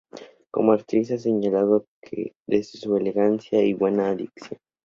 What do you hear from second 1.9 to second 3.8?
de ella su elegancia y